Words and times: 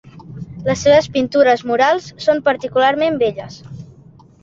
Les 0.69 0.81
seves 0.85 1.09
pintures 1.17 1.63
murals 1.73 2.09
són 2.27 2.43
particularment 2.51 3.25
belles. 3.25 3.63